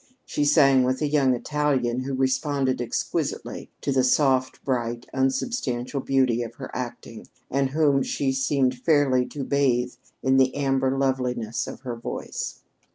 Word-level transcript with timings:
She 0.25 0.45
sang 0.45 0.81
with 0.83 0.99
a 1.03 1.07
young 1.07 1.35
Italian 1.35 1.99
who 2.05 2.15
responded 2.15 2.81
exquisitely 2.81 3.69
to 3.81 3.91
the 3.91 4.03
swift, 4.03 4.65
bright, 4.65 5.05
unsubstantial 5.13 6.01
beauty 6.01 6.41
of 6.41 6.55
her 6.55 6.71
acting, 6.75 7.27
and 7.51 7.69
whom 7.69 8.01
she 8.01 8.31
seemed 8.31 8.73
fairly 8.79 9.27
to 9.27 9.43
bathe 9.43 9.93
in 10.23 10.37
the 10.37 10.55
amber 10.55 10.97
loveliness 10.97 11.67
of 11.67 11.81
her 11.81 11.95
voice. 11.95 12.61